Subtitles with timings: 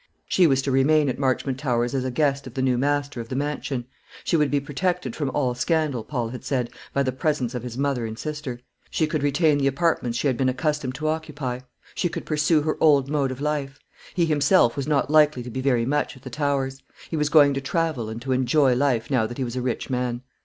[0.27, 3.29] She was to remain at Marchmont Towers as a guest of the new master of
[3.29, 3.85] the mansion.
[4.23, 7.77] She would be protected from all scandal, Paul had said, by the presence of his
[7.77, 8.59] mother and sister.
[8.89, 11.59] She could retain the apartments she had been accustomed to occupy;
[11.93, 13.77] she could pursue her old mode of life.
[14.15, 16.81] He himself was not likely to be very much at the Towers.
[17.11, 19.91] He was going to travel and to enjoy life now that he was a rich
[19.91, 20.23] man.